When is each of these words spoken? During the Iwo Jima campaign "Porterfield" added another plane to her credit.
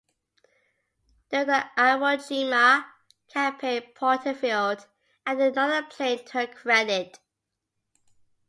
During 1.29 1.45
the 1.45 1.63
Iwo 1.77 2.17
Jima 2.17 2.85
campaign 3.31 3.83
"Porterfield" 3.93 4.87
added 5.27 5.51
another 5.55 5.85
plane 5.85 6.25
to 6.25 6.31
her 6.39 6.47
credit. 6.47 7.19